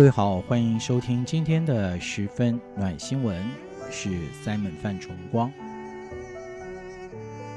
[0.00, 3.44] 各位好，欢迎收听今天的十分暖新闻，
[3.82, 4.08] 我是
[4.42, 5.52] Simon 范崇光。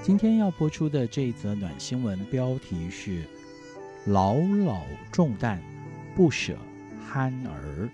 [0.02, 3.24] 今天要播出的这一则暖新闻标题是
[4.08, 5.64] “老老重担
[6.18, 6.58] 不舍
[7.08, 7.90] 憨儿”。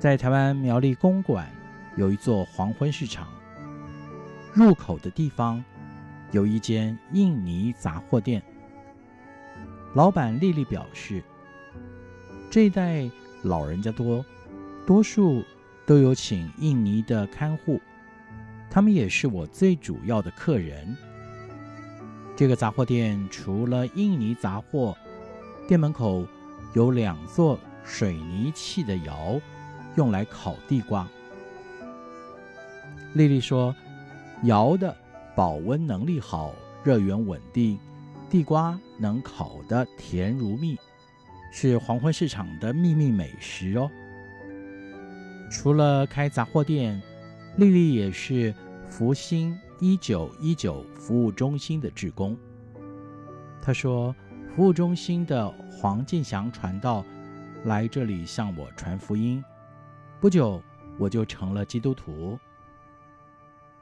[0.00, 1.48] 在台湾苗栗公馆
[1.96, 3.28] 有一座黄昏市场，
[4.52, 5.64] 入口的地方。
[6.32, 8.42] 有一间印尼杂货店，
[9.94, 11.22] 老板丽丽表示，
[12.50, 13.08] 这一代
[13.42, 14.24] 老人家多，
[14.84, 15.42] 多数
[15.86, 17.80] 都有请印尼的看护，
[18.68, 20.96] 他们也是我最主要的客人。
[22.34, 24.96] 这个杂货店除了印尼杂货，
[25.68, 26.26] 店门口
[26.74, 29.40] 有两座水泥砌的窑，
[29.94, 31.08] 用来烤地瓜。
[33.14, 33.74] 丽丽说，
[34.42, 34.94] 窑的。
[35.36, 37.78] 保温能力好，热源稳定，
[38.30, 40.78] 地瓜能烤得甜如蜜，
[41.52, 43.90] 是黄昏市场的秘密美食哦。
[45.50, 47.02] 除了开杂货店，
[47.58, 48.54] 丽丽也是
[48.88, 52.34] 福星一九一九服务中心的职工。
[53.60, 54.16] 她说，
[54.54, 57.04] 服务中心的黄进祥传道
[57.64, 59.44] 来这里向我传福音，
[60.18, 60.62] 不久
[60.98, 62.38] 我就成了基督徒。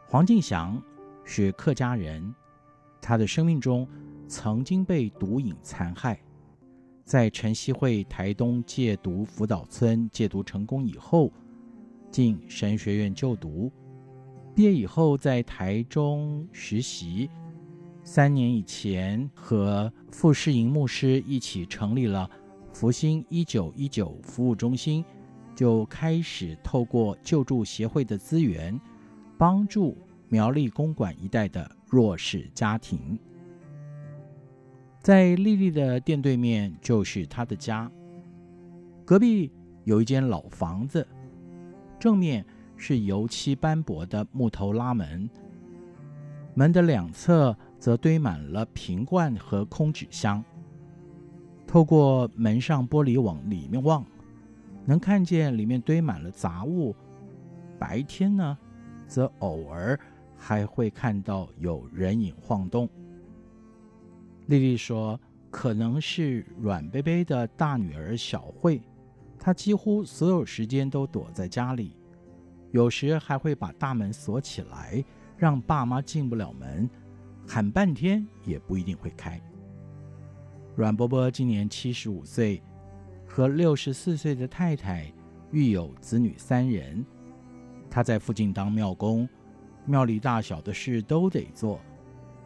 [0.08, 0.82] 黄进祥。
[1.24, 2.34] 是客家人，
[3.00, 3.88] 他的生命中
[4.28, 6.20] 曾经被毒瘾残害，
[7.04, 11.32] 在晨曦会台东戒毒辅导村戒毒成功以后，
[12.10, 13.72] 进神学院就读，
[14.54, 17.28] 毕业以后在台中实习，
[18.02, 22.30] 三年以前和傅世营牧师一起成立了
[22.72, 25.04] 福星一九一九服务中心，
[25.54, 28.78] 就开始透过救助协会的资源
[29.38, 29.96] 帮助。
[30.34, 33.16] 苗栗公馆一带的弱势家庭，
[35.00, 37.88] 在丽丽的店对面就是她的家。
[39.04, 39.48] 隔壁
[39.84, 41.06] 有一间老房子，
[42.00, 42.44] 正面
[42.76, 45.30] 是油漆斑驳的木头拉门，
[46.54, 50.44] 门的两侧则堆满了瓶罐和空纸箱。
[51.64, 54.04] 透过门上玻璃往里面望，
[54.84, 56.92] 能看见里面堆满了杂物。
[57.78, 58.58] 白天呢，
[59.06, 59.96] 则偶尔。
[60.36, 62.88] 还会看到有人影晃动。
[64.46, 65.18] 丽丽说
[65.50, 68.82] ：“可能是阮贝贝的大女儿小慧，
[69.38, 71.96] 她几乎所有时间都躲在家里，
[72.72, 75.02] 有时还会把大门锁起来，
[75.36, 76.88] 让爸妈进不了门，
[77.46, 79.40] 喊半天也不一定会开。”
[80.76, 82.60] 阮伯伯今年七十五岁，
[83.26, 85.10] 和六十四岁的太太
[85.52, 87.02] 育有子女三人，
[87.88, 89.28] 他在附近当庙工。
[89.86, 91.80] 庙里大小的事都得做，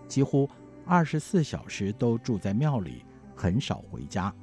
[0.07, 0.49] 几乎
[0.85, 3.05] 二十四小时都住在庙里，
[3.37, 4.35] 很少回家。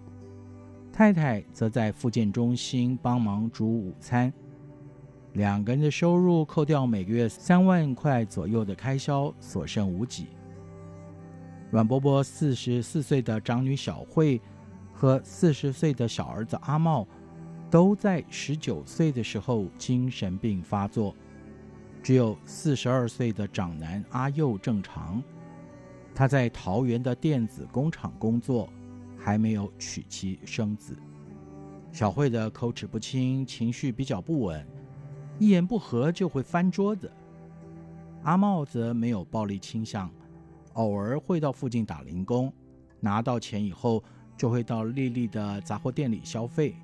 [0.94, 4.32] 太太则在复健中心帮忙煮午餐，
[5.34, 10.28] 两个人的收入扣掉每个月三万块左右的开销，所剩无几。
[11.70, 14.40] 阮伯伯四十四岁的长女小慧
[14.94, 17.06] 和四十岁的小儿子阿茂，
[17.70, 21.14] 都在十九岁的时候精神病发作。
[22.06, 25.24] 只有四十二岁的长男阿佑正常，
[26.14, 28.70] 他在桃园的电子工厂工作，
[29.18, 30.96] 还没有娶妻生子。
[31.92, 34.64] 小慧的口齿不清，情绪比较不稳，
[35.40, 37.12] 一言不合就会翻桌子。
[38.22, 40.08] 阿茂则没有暴力倾向，
[40.74, 42.54] 偶尔会到附近打零工，
[43.00, 44.04] 拿到钱以后
[44.38, 46.76] 就会到丽丽的杂货店里消费。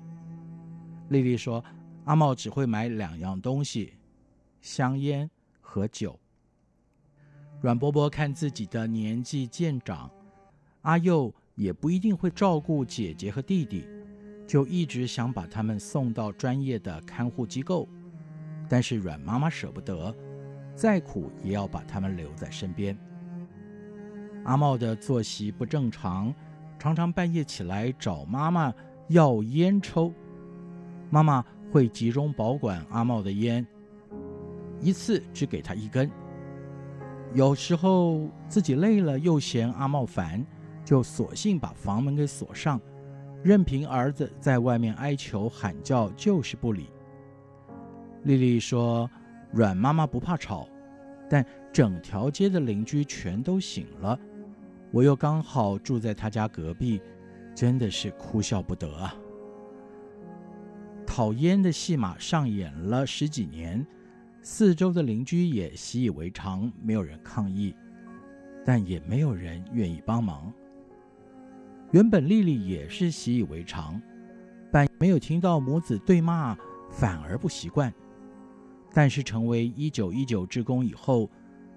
[1.10, 1.64] 丽丽说，
[2.06, 3.92] 阿茂只会买两样东西。
[4.62, 5.28] 香烟
[5.60, 6.18] 和酒。
[7.60, 10.10] 阮伯伯看自己的年纪渐长，
[10.80, 13.86] 阿佑也不一定会照顾姐姐和弟弟，
[14.46, 17.86] 就一直想把他们送到专业的看护机构，
[18.68, 20.14] 但是阮妈妈舍不得，
[20.74, 22.96] 再苦也要把他们留在身边。
[24.44, 26.34] 阿茂的作息不正常，
[26.78, 28.74] 常常半夜起来找妈妈
[29.08, 30.12] 要烟抽，
[31.10, 33.64] 妈妈会集中保管阿茂的烟，
[34.82, 36.10] 一次只给他一根。
[37.32, 40.44] 有时候自己累了又嫌阿茂烦，
[40.84, 42.78] 就索性把房门给锁上，
[43.42, 46.90] 任凭儿子在外面哀求喊叫，就是不理。
[48.24, 49.08] 丽丽说
[49.50, 50.68] ：“阮妈妈不怕吵，
[51.30, 54.18] 但整条街的邻居全都醒了。”
[54.92, 57.00] 我又刚好住在他家隔壁，
[57.54, 59.14] 真的是哭笑不得啊！
[61.06, 63.86] 讨厌的戏码上演了十几年，
[64.44, 67.72] 四周的邻居也习以为常，没有人抗议，
[68.64, 70.52] 但也没有人愿意帮忙。
[71.92, 74.02] 原本丽丽也是习以为常，
[74.72, 76.56] 但没有听到母子对骂，
[76.90, 77.92] 反而不习惯。
[78.92, 81.30] 但是成为一九一九志工以后，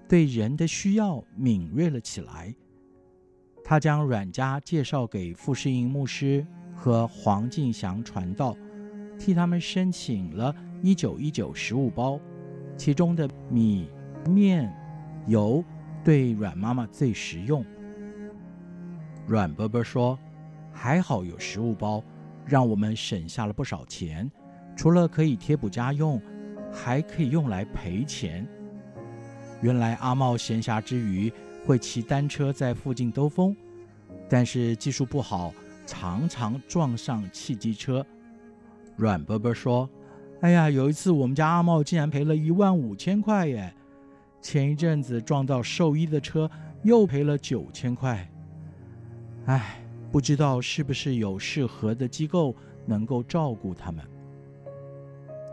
[0.08, 2.52] 对人的需要敏锐了起来。
[3.62, 8.56] 他将阮家介绍给傅世英牧师和黄敬祥传道，
[9.20, 10.52] 替他们申请了
[10.82, 12.20] 一九一九食物包，
[12.76, 13.88] 其中的米、
[14.28, 14.72] 面、
[15.26, 15.64] 油
[16.04, 17.64] 对阮妈妈最实用。
[19.26, 20.18] 阮伯伯说
[20.72, 22.02] ：“还好有食物包，
[22.44, 24.30] 让我们省下了不少钱，
[24.76, 26.20] 除了可以贴补家用，
[26.70, 28.46] 还可以用来赔钱。”
[29.62, 31.32] 原来阿茂闲暇之余，
[31.64, 33.56] 会骑单车在附近兜风，
[34.28, 35.52] 但是技术不好，
[35.86, 38.04] 常常撞上汽机车。
[38.96, 39.88] 阮伯伯说
[40.40, 43.72] ：“哎呀，有一次我们家阿茂竟然赔了一万五千块耶！
[44.40, 46.50] 前一阵子撞到兽医的车，
[46.82, 48.28] 又赔了九千块。
[49.46, 49.80] 哎，
[50.12, 52.54] 不知道是不是有适合的机构
[52.84, 54.04] 能够照顾他们。”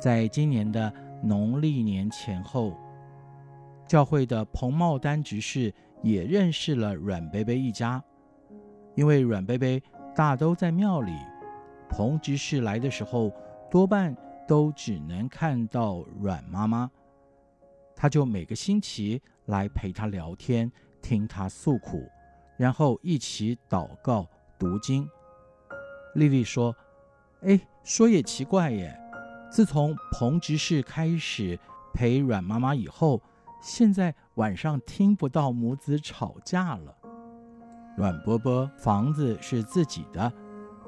[0.02, 0.94] 在今年的
[1.24, 2.78] 农历年前后，
[3.88, 5.74] 教会的彭茂丹执事。
[6.04, 8.04] 也认识了阮贝贝一家，
[8.94, 9.82] 因为阮贝贝
[10.14, 11.14] 大都在庙里，
[11.88, 13.32] 彭执事来的时候
[13.72, 14.14] 多半
[14.48, 16.90] 都只能看到阮妈妈，
[17.96, 22.10] 他就每个星期来陪她聊天，听她诉苦，
[22.58, 25.08] 然后一起祷告读经。
[26.16, 26.76] 丽丽说
[27.42, 28.98] ：“哎，说也奇怪耶，
[29.52, 31.60] 自从彭执事开始
[31.94, 33.22] 陪阮妈妈以后。”
[33.66, 36.94] 现在晚上听不到母子吵架了。
[37.96, 40.30] 阮伯伯房子是自己的，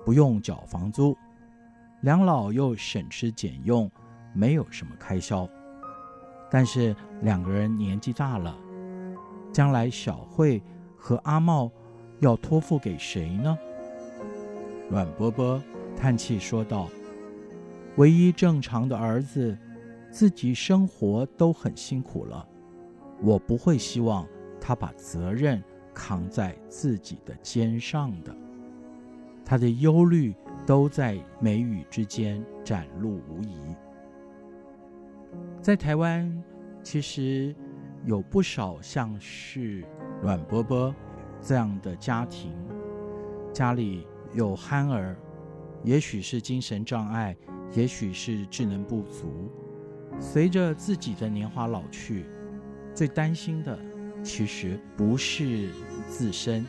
[0.03, 1.17] 不用缴房租，
[2.05, 3.89] 两老又省吃俭用，
[4.31, 5.49] 没有什么开销。
[6.51, 8.55] 但是两个人年纪大了，
[9.51, 10.61] 将来小慧
[10.95, 11.71] 和阿茂
[12.19, 13.57] 要托付给谁呢？
[14.87, 15.59] 阮伯伯
[15.97, 16.87] 叹气说道
[17.97, 19.57] ：“唯一正常的儿子，
[20.11, 22.47] 自己生活都很辛苦了。”
[23.19, 24.27] 我不会希望
[24.61, 25.59] 他把责任
[25.91, 28.35] 扛在自己的肩上的，
[29.43, 30.35] 他的忧虑
[30.65, 33.75] 都在眉宇之间展露无遗。
[35.62, 36.44] 在台湾，
[36.83, 37.56] 其实
[38.03, 39.83] 有不少像是
[40.21, 40.94] 阮伯伯
[41.41, 42.53] 这样的家庭，
[43.53, 45.15] 家里有憨儿，
[45.83, 47.36] 也许是精神障碍，
[47.74, 49.51] 也许是智能不足，
[50.19, 52.25] 随着自己的年华老去。
[52.93, 53.77] 最担心的，
[54.24, 55.69] 其实不是
[56.07, 56.65] 自身，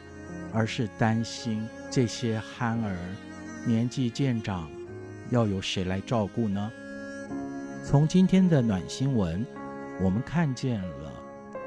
[0.52, 2.96] 而是担心这些憨儿
[3.66, 4.70] 年纪渐长，
[5.30, 6.70] 要由谁来照顾呢？
[7.82, 9.44] 从今天的暖新闻，
[10.00, 11.12] 我们看见了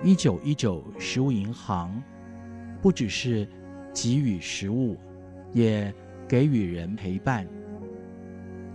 [0.02, 2.02] 一九一九食物银行，
[2.82, 3.46] 不只是
[3.94, 4.96] 给予食物，
[5.52, 5.94] 也
[6.26, 7.46] 给予人陪伴。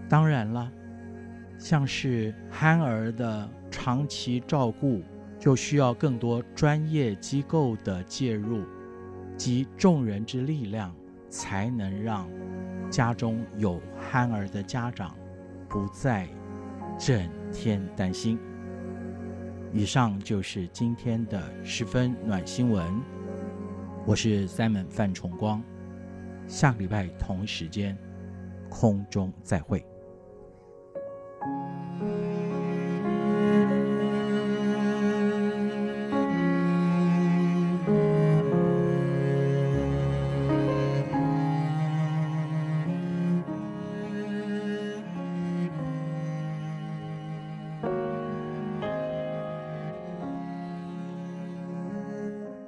[0.07, 0.71] 当然了，
[1.59, 5.03] 像是憨儿的长期照顾。
[5.37, 8.63] 就需要更多专业机构的介入
[9.37, 10.95] 及众人之力量，
[11.29, 12.27] 才能让
[12.95, 15.17] 家中有憨儿的家长
[15.69, 16.29] 不再
[16.97, 18.39] 整天担心。
[19.73, 22.87] 以上就是今天的十分暖新闻，
[24.07, 25.61] 我是 Simon 范崇光，
[26.47, 27.99] 下个礼拜同一时间
[28.71, 29.85] 空中再会。